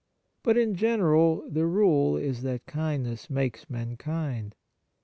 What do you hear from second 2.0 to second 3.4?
is that kindness